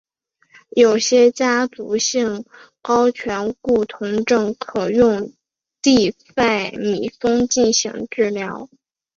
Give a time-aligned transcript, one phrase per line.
[0.75, 2.43] 有些家族性
[2.81, 5.31] 高醛固酮症可用
[5.79, 8.67] 地塞米松进行治疗。